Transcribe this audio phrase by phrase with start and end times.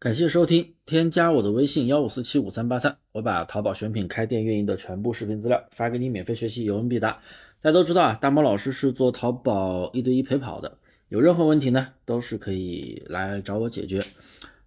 [0.00, 7.20] 感谢收听，添加我的微信幺五四七五三八三，我把淘宝选品开店运营的全部视频资料发给你，免费学习，有问必答。
[7.60, 10.78] 大家都知道啊，大猫老师是做淘宝一对一陪跑的，
[11.10, 14.02] 有任何问题呢，都是可以来找我解决。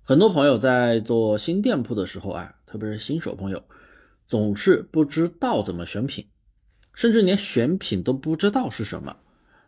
[0.04, 3.64] 很多朋友在做新店铺的时候啊，特别是新手朋友，
[4.28, 6.28] 总是不知道怎么选品，
[6.94, 9.18] 甚至连选品都不知道是什么。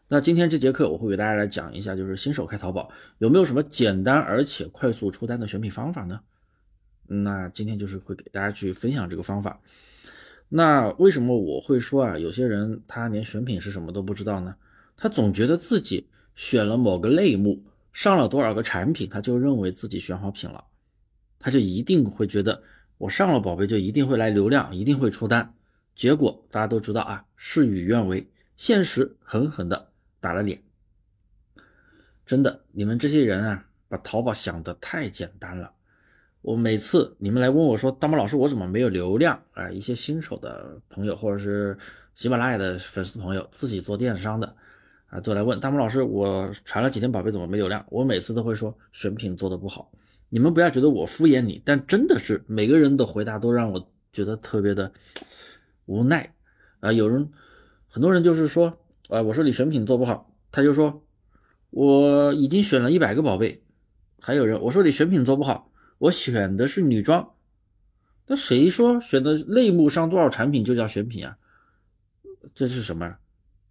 [0.07, 6.19] 那今天这节课我会给大家来讲一下，就是新手开淘宝有没有什么简单而且快速出单的选品方法呢？
[7.07, 9.61] 那今天就是会给大家去分享这个方法。
[10.47, 14.55] 那为什么我会说啊，有些人他连选品是什么都不知道呢？
[14.95, 20.65] 他总觉得自己选了某个类目，上了多少个产品，他就认为自己选好品了，
[21.39, 22.61] 他就一定会觉得
[22.99, 25.55] 我上了宝贝就一定会来流量，一定会出单。
[25.95, 29.89] 结果大家都知道啊，事与愿违，现实狠狠的。
[30.25, 30.59] 打了脸，
[32.25, 35.71] 真的，你们这些人啊，把淘宝想的太简单了。
[36.41, 39.69] 我每次你们来问我说，大猫老师，我怎么没有流量啊？
[39.69, 41.77] 一些新手的朋友，或者是
[42.15, 44.55] 喜马拉雅的粉丝朋友，自己做电商的
[45.05, 47.85] 啊，都来问大猫老师，我传了几天宝贝，怎么没流量？
[47.89, 49.91] 我每次都会说选品做的不好。
[50.29, 54.91] 你们不要觉得我敷衍你，但真的是每个人的回答都让我觉得特别的
[55.85, 56.33] 无奈
[56.79, 56.91] 啊。
[56.91, 57.29] 有人，
[57.87, 58.75] 很多人就是说。
[59.09, 61.05] 啊，我说你选品做不好，他就说
[61.69, 63.63] 我已经选了一百个宝贝。
[64.19, 67.33] 还有人我说你选品做不好，我选的是女装。
[68.25, 71.37] 那谁说选的类目上多少产品就叫选品啊？
[72.55, 73.17] 这是什么？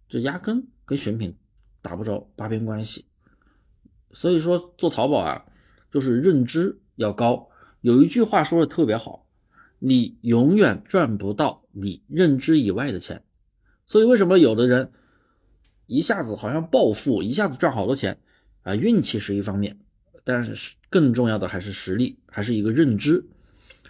[0.07, 1.35] 这压根跟选品
[1.81, 3.05] 打不着八边关系。
[4.13, 5.45] 所以说做淘宝啊，
[5.91, 7.49] 就是认知要高。
[7.81, 9.27] 有一句话说的特别好，
[9.79, 13.23] 你永远赚不到你认知以外的钱。
[13.85, 14.93] 所以为什么有的人？
[15.87, 18.17] 一下子好像暴富，一下子赚好多钱，
[18.63, 19.77] 啊，运气是一方面，
[20.23, 23.25] 但是更重要的还是实力，还是一个认知。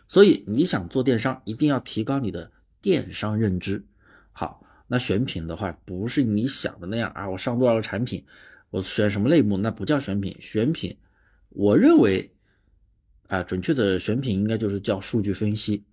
[0.07, 3.85] 所以你想做电商，一定要提高你的电商认知。
[4.33, 8.25] 好，那选品的话，不是你想的那样啊，我上多少个产品，
[8.69, 10.35] 我选什么类目，那不叫选品。
[10.39, 10.97] 选品，
[11.49, 12.31] 我认为
[13.27, 15.85] 啊，准确的选品应该就是叫数据分析。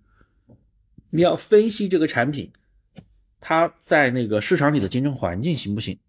[1.09, 2.51] 你要分析这个产品。
[3.45, 5.99] 它在那个市场里的竞争环境行不行？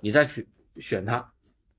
[0.00, 1.32] 你再去选它，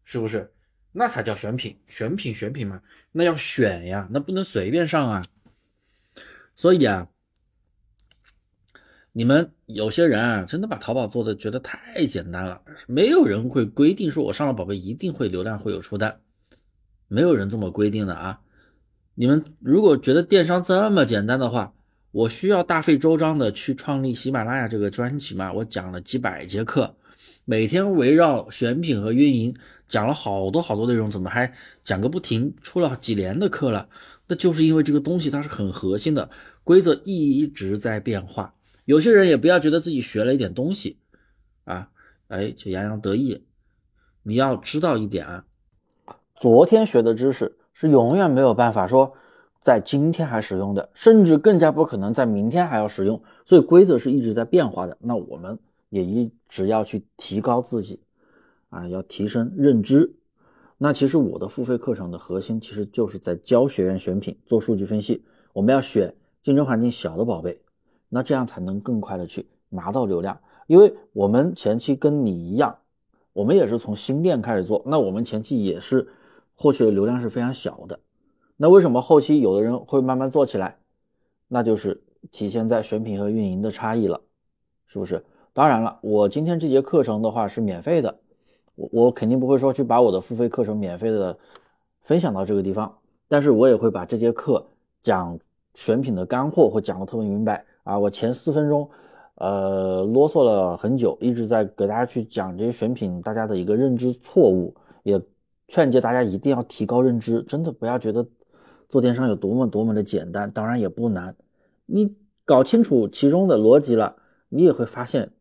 [0.04, 0.52] 是不是？
[0.92, 2.82] 那才叫选品，选品选品嘛，
[3.14, 5.26] 那要选呀，那不能随便上啊。
[6.58, 7.08] 所以啊，
[9.14, 16.20] 你们有些人啊，真的把淘宝做的觉得太简单了，没有人会规定说我上了宝贝一定会流量会有出单，
[17.08, 18.42] 没有人这么规定的啊。
[19.16, 21.74] 你们如果觉得电商这么简单的话，
[22.12, 25.54] 我需要大费周章的去创立喜马拉雅这个专辑吗？
[25.54, 26.94] 我讲了几百节课，
[27.46, 29.56] 每天围绕选品和运营
[29.88, 31.54] 讲了好多好多内容，怎么还
[31.86, 32.54] 讲个不停？
[32.62, 33.88] 出了几年的课了，
[34.28, 36.30] 那就是因为这个东西它是很核心的，
[36.66, 38.56] 规则一直在变化。
[38.84, 40.98] 有些人也不要觉得自己学了一点东西
[41.64, 41.88] 啊，
[42.28, 43.46] 哎，就洋洋得意。
[44.24, 45.46] 你要知道一点啊，
[46.36, 49.14] 昨天学的知识是永远没有办法说。
[49.62, 54.98] 在今天还使用的，甚至更加不可能在明天还要使用，所以规则是一直在变化的。
[55.00, 55.58] 那我们
[55.90, 58.00] 也一直要去提高自己，
[58.70, 60.16] 啊，要提升认知。
[60.80, 65.24] 那其实我的付费课程的核心，其实就是在教学员选品、做数据分析。
[65.54, 66.12] 我们要选
[66.42, 67.62] 竞争环境小的宝贝，
[68.10, 70.40] 那这样才能更快的去拿到流量。
[70.66, 72.76] 因为我们前期跟你一样，
[73.32, 76.08] 我们也是从新店开始做，那我们前期也是
[76.56, 78.00] 获取的流量是非常小的。
[78.62, 80.78] 那为什么后期有的人会慢慢做起来？
[81.48, 82.00] 那就是
[82.30, 84.22] 体现在选品和运营的差异了，
[84.86, 85.26] 是不是？
[85.52, 88.16] 当然了，我今天这节课程的话是免费的，
[88.76, 91.36] 我我肯定不会说去把我的付费课程免费的
[92.02, 92.96] 分享到这个地方，
[93.28, 94.64] 但是我也会把这节课
[95.02, 95.36] 讲
[95.74, 97.98] 选品的干货会讲的特别明白啊。
[97.98, 98.88] 我前四分钟，
[99.38, 104.72] 呃，啰嗦了很久，一直在给大家去讲这些选品，大家的一个认知错误，
[105.02, 105.20] 也
[105.68, 108.24] 劝诫大家一定要提高认知，真的不要觉得。
[108.92, 111.34] 做电商有多么多么的简单，当然也不难。
[111.86, 114.18] 你搞清楚其中的逻辑了，
[114.50, 115.32] 你也会发现，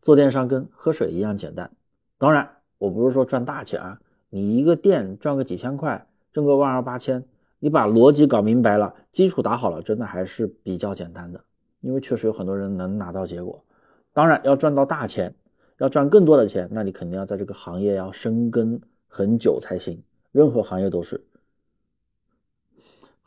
[0.00, 1.68] 做电商跟喝水一样简单。
[2.16, 7.24] 当然，我不是说赚大钱啊，你一个店赚个几千块，挣个万二八千，
[7.58, 11.40] 你把逻辑搞明白了，基础打好了，真的还是比较简单的。
[11.80, 13.64] 因为确实有很多人能拿到结果。
[14.12, 15.34] 当然，要赚到大钱，
[15.78, 20.00] 要赚更多的钱，那你肯定要在这个行业要深耕很久才行。
[20.30, 21.20] 任何行业都是。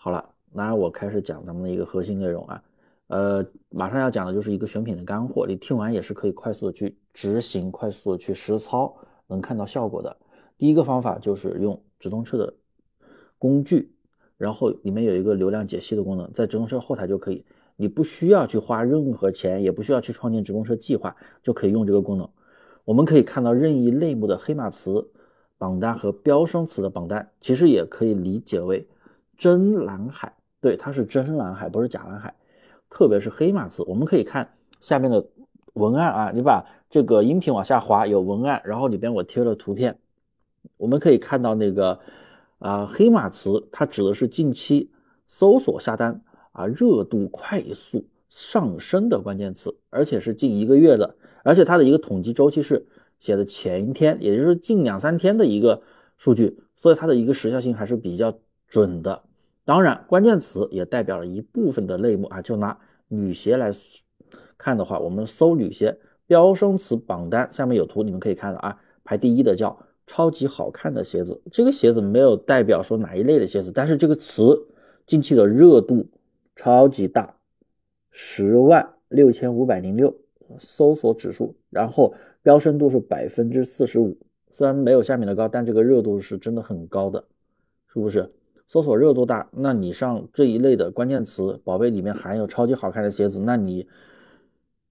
[0.04, 0.22] 好了，
[0.52, 2.64] 那我开始讲咱们的一个核心内容啊，
[3.08, 8.94] 呃，马上要讲的就是一个选品的干货，你听完也是可以快速的去执行，快速的去实操，
[9.28, 10.14] 能看到效果的。
[10.58, 12.54] 第一个方法就是用直通车的
[13.40, 13.96] 工具
[14.36, 17.46] 然后里面有一个流量解析的功能，在直通车后台就可以，
[17.78, 22.30] 你不需要去花任何钱，也不需要去创建直通车计划，就可以用这个功能。
[22.84, 25.10] 我们可以看到任意类目的黑马词
[25.58, 28.86] 榜单和飙升词的榜单，其实也可以理解为
[29.38, 30.34] 真蓝海。
[30.62, 32.34] 对，它是真蓝海，不是假蓝海。
[32.90, 34.48] 特别是黑马词，我们可以看
[34.80, 35.26] 下面的
[35.74, 39.98] 文案啊，你把这个音频往下滑，有文案，然后里边我贴了图片，
[40.78, 42.00] 我们可以看到那个
[42.60, 44.92] 啊黑马词，它指的是近期
[45.28, 46.22] 搜索下单
[46.52, 51.16] 啊热度快速上升的关键词，而且是近一个月的。
[51.44, 52.86] 而且它的一个统计周期是
[53.20, 55.82] 写的前一天，也就是近两三天的一个
[56.18, 58.38] 数据，所以它的一个时效性还是比较
[58.74, 59.22] 准的。
[59.66, 62.42] 当然，关键词也代表了一部分的类目啊。
[62.42, 62.76] 就拿
[63.08, 63.72] 女鞋来
[64.58, 69.78] 看的话，我们搜女鞋飙升词榜单，下面有图，你们可以看到啊，排第一的叫
[70.08, 71.40] 超级好看的鞋子。
[71.52, 74.68] 这个鞋子没有代表说哪一类的鞋子，但是这个词
[75.06, 76.08] 近期的热度
[76.56, 77.36] 超级大，
[78.10, 80.18] 十万六千五百零六。
[80.60, 84.16] 搜索指数，然后飙升度是百分之四十五，
[84.56, 87.24] 虽然没有下面的高，但这个热度是真的很高的，
[87.92, 88.32] 是不是？
[88.68, 93.88] 搜索热度大，那你上这一类的关键词，宝贝里面含有超级好看的鞋子，那你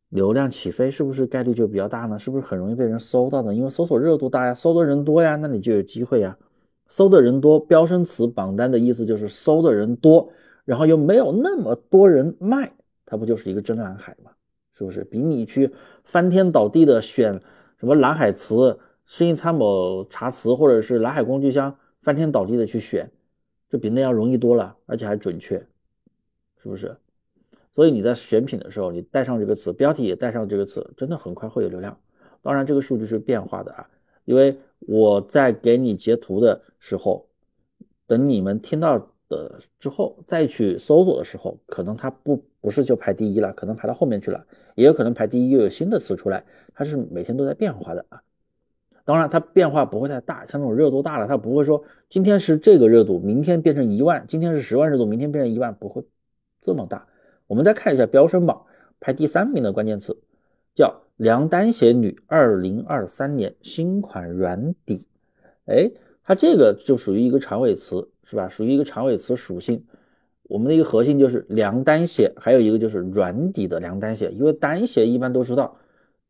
[0.08, 2.18] 流量起飞是不是概率就比较大呢？
[2.18, 3.54] 是不是很容易被人搜到呢？
[3.54, 6.36] 因为搜索热度大呀，搜的人多呀，那你就有机会呀。
[6.86, 10.30] 搜的人多，飙升词榜单的意思就是搜的人多，
[10.64, 12.72] 然后又没有那么多人卖，
[13.06, 14.30] 它不就是一个真蓝海吗？
[14.74, 15.72] 是不是比你去
[16.04, 17.40] 翻天倒地的选
[17.78, 23.10] 什么蓝海词、适应参谋查词，或者是蓝海工具箱翻天倒地的去选，
[23.72, 25.58] 就比那样容易多了，而且还准确，
[26.62, 26.94] 是不是？
[27.72, 31.98] 所以你在选品的时候，你带上这个词，标题也带上这个词，真的很快会有流量。
[32.42, 33.88] 当然，这个数据是变化的啊，
[34.26, 37.26] 因为我在给你截图的时候，
[38.06, 39.08] 等你们听到。
[39.28, 48.22] 的之后再去搜索的时候，可能它不不是就排第一了，可能排到后面去了，也有可能排第一又有新的词出来，它是每天都在变化的啊。
[49.04, 56.04] 当然它变化不会太大，像这种热度大了，它不会说今天是这个热度，明天变成一万，今天是十万热度，明天变成一万，不会
[56.60, 57.06] 这么大。
[57.46, 58.62] 我们再看一下飙升榜
[59.00, 60.16] 排第三名的关键词，
[60.74, 65.06] 叫梁丹鞋女二零二三年新款软底，
[65.66, 65.90] 哎，
[66.24, 68.08] 它这个就属于一个长尾词。
[68.24, 68.48] 是吧？
[68.48, 69.84] 属于一个长尾词属性。
[70.44, 74.30] 我们的一个核心就是凉单鞋，还有一个就是软底的凉单鞋。
[74.30, 75.76] 因为单鞋一般都知道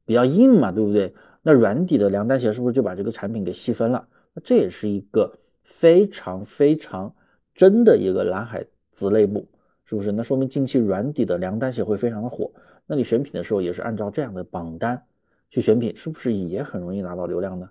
[0.05, 1.15] 比较硬嘛，对不对？
[1.43, 4.07] 那软底的凉单鞋是不是就把这个产品给细分了？
[4.33, 5.31] 那这也是一个
[5.65, 7.13] 非常非常
[7.55, 9.47] 真的一个蓝海子类目，
[9.85, 10.13] 是不是？
[10.13, 12.51] 那说明近期软底的凉单鞋会非常的火。
[12.87, 15.03] 那你选品的时候也是按照这样的榜单
[15.51, 17.69] 去选品，是不是也很容易拿到流量呢？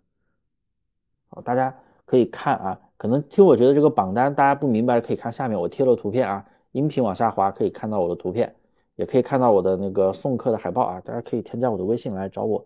[1.29, 1.73] 好，大家
[2.05, 2.79] 可以看啊。
[2.97, 8.53] 可能听我觉得这个榜单大家不明白，可以看下面我贴了图片啊，音频往下滑可以看到我的图片，
[8.95, 12.63] 也可以看到我的那个送课的海报啊，大家可以添加我的微信来找我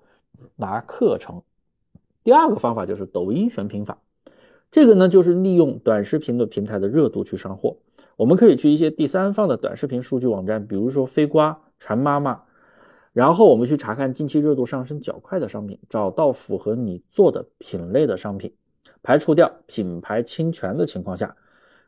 [0.55, 1.41] 拿课程。
[2.23, 3.99] 第二个方法就是抖音选品法，
[4.71, 7.77] 这个呢就是利用短视频的平台的热度去上货。
[8.17, 12.41] 我们可以去一些第三方的短视频数据网站，比如说飞瓜、馋妈妈，
[13.11, 18.53] 然后我们去查看近期热度上升较快的商品，找到符合你做的品类的商品。
[19.03, 21.35] 排除掉品牌侵权的情况下，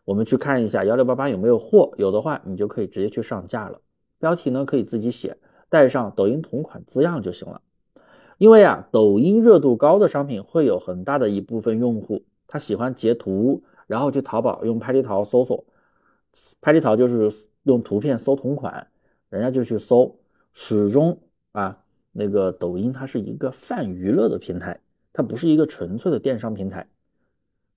[0.06, 3.80] 我们去看一下幺六八八有没有货，有的话你就可以直接去上架了。
[4.20, 5.36] 标题呢可以自己写，
[5.70, 7.62] 带上抖音同款字样就行了。
[8.38, 15.66] 因为啊，抖音热度高的商品会有很大的一部分用户，他喜欢截图，然后去淘宝用拍立淘搜索，
[16.62, 17.32] 拍立淘就是
[17.64, 18.88] 用图片搜同款，
[19.30, 20.16] 人家就去搜。
[20.60, 21.20] 始终
[21.52, 21.78] 啊，
[22.12, 24.80] 那个抖音它是一个泛娱乐的平台，
[25.14, 26.88] 它不是一个纯粹的电商平台。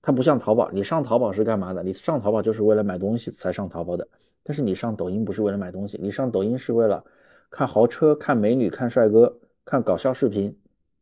[0.01, 1.83] 它不像淘宝，你上淘宝是干嘛的？
[1.83, 4.07] 你上淘宝就是为了买东西才上淘宝的。
[4.41, 7.05] 但是你上抖音不是为了买东西，你上抖音是为了
[7.51, 10.57] 看豪车、看美女、看帅哥、看搞笑视频，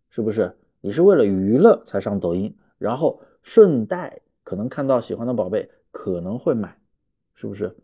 [0.09, 0.55] 是不是？
[0.81, 6.77] 你是为了娱乐才上抖音，然后顺带可能看到喜欢的宝贝可能会买，
[7.35, 7.75] 是不是？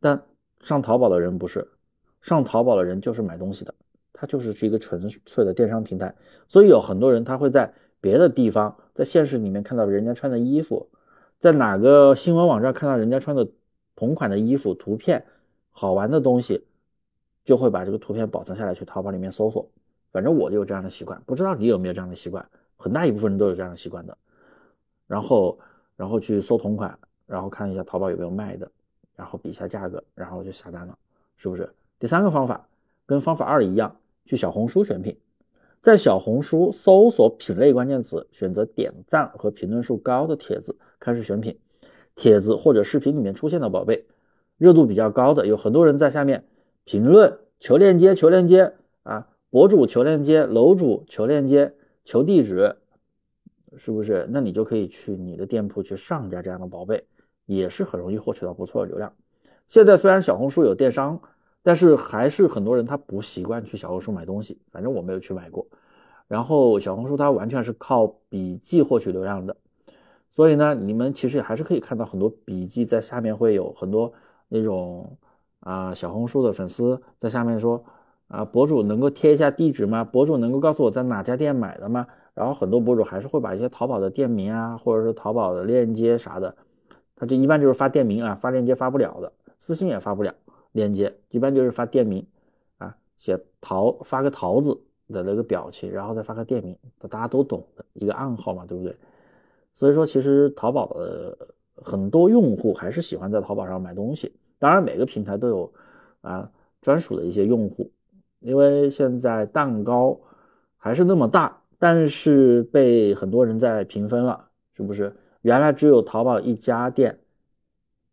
[0.00, 0.22] 但
[0.62, 1.66] 上淘宝的人不是，
[2.20, 3.74] 上淘宝的人就是买东西的，
[4.12, 6.14] 他就是是一个纯粹的电商平台，
[6.46, 7.72] 所以有很多人他会在。
[8.00, 10.88] 别的地方在现实里面看到人家穿的衣服，
[11.40, 13.44] 在哪个新闻网站看到人家穿的
[13.96, 15.26] 同款的衣服图片，
[15.72, 16.64] 好玩的东西，
[17.44, 19.68] 就会把这个图片保存下来去淘宝里面搜索。
[20.12, 22.44] 反正我就有这样的习惯，不知道你有没有这样的习惯？
[22.76, 24.16] 很大一部分人都有这样的习惯的。
[25.06, 25.58] 然后，
[25.96, 28.70] 然后去搜同款，然后看一下淘宝有没有卖的，
[29.16, 30.96] 然后比一下价格，然后就下单了，
[31.36, 31.68] 是不是？
[31.98, 32.68] 第三个方法
[33.06, 35.18] 跟方法二一样，去小红书选品。
[35.80, 41.58] 在小红书搜索品类关键词，选择点赞和评论数高的帖子，开始选品。
[42.14, 44.04] 帖子或者视频里面出现的宝贝，
[44.56, 46.44] 热度比较高的，有很多人在下面
[46.84, 48.74] 评论求链接，求链接
[49.04, 51.74] 啊，博主求链接，楼主求链接，
[52.04, 52.76] 求地址，
[53.76, 54.26] 是不是？
[54.30, 57.04] 那你就可以去你的店铺去上架这样的宝贝，
[57.46, 59.12] 也是很容易获取到不错的流量。
[59.66, 61.20] 现在虽然小红书有电商，
[61.62, 65.66] 但是还是很多人他不习惯去小红书买东西，反正我没有去买过。
[66.26, 69.56] 然后小红书它完全是靠笔记获取流量的。
[70.30, 74.12] 所以呢，你们其实还是可以看到很多笔记在下面会有很多
[74.48, 75.16] 那种
[75.60, 77.82] 啊小红书的粉丝在下面说
[78.28, 80.04] 啊博主能够贴一下地址吗？
[80.04, 82.06] 博主能够告诉我在哪家店买的吗？
[82.34, 86.54] 然后很多博主还是会把一些淘宝的店名啊，或者是淘宝的链接啥的，
[87.16, 90.32] 他这一般就是发店名啊，发链接发不了的，私信也发不了
[90.72, 92.24] 链接，一般就是发店名
[92.78, 96.76] 啊，写桃发个桃子的那个表情，然后再发个店名，
[97.08, 98.94] 大家都懂的一个暗号嘛，对不对？
[99.74, 101.36] 所以说，其实淘宝的
[101.74, 104.32] 很多用户还是喜欢在淘宝上买东西。
[104.58, 105.72] 当然，每个平台都有
[106.20, 106.50] 啊
[106.82, 107.90] 专属的一些用户，
[108.40, 110.18] 因为现在蛋糕
[110.76, 115.14] 还是那么大，但是被很多人在平分了，是不是？
[115.42, 117.18] 原来只有淘宝一家店、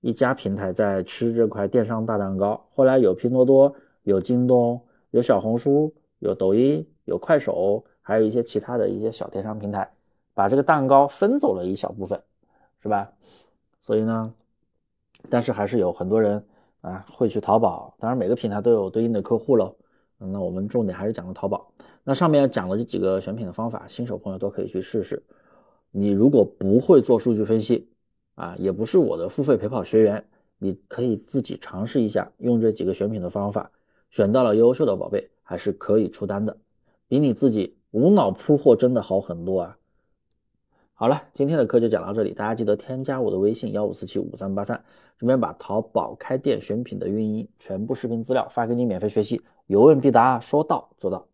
[0.01, 9.89] 一家平台在吃这块电商大蛋糕，后来有拼多多、有京东、有小红书、有抖音、有快手，还有一些其他的一些小电商平台。
[10.33, 12.21] 把这个蛋糕分走了一小部分，
[12.81, 13.09] 是吧？
[13.79, 14.33] 所以呢，
[15.29, 16.43] 但是还是有很多人
[16.81, 17.95] 啊会去淘宝。
[17.99, 19.73] 当然，每个平台都有对应的客户喽。
[20.17, 21.71] 那我们重点还是讲了淘宝。
[22.03, 25.21] 那上面讲的这几个选品的方法，新手朋友都可以去试试。
[25.91, 27.87] 你如果不会做数据分析
[28.35, 30.23] 啊，也不是我的付费陪跑学员，
[30.57, 33.71] 你可以自己尝试一下，用这几个选品的方法，
[34.09, 36.55] 选到了优秀的宝贝，还是可以出单的，
[37.07, 39.77] 比你自己无脑铺货真的好很多啊。
[40.97, 44.81] 好了，今天的课就讲到这里，大家记得添加我的微信幺五四七五三八三，
[45.19, 51.27] 顺便把淘宝开店选品的运营全部视频资料发给你免费学习，有问必答，说到做到。